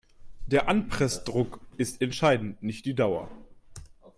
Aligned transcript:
Der 0.47 0.67
Anpressdruck 0.67 1.59
ist 1.77 2.01
entscheidend, 2.01 2.63
nicht 2.63 2.87
die 2.87 2.95
Dauer. 2.95 3.29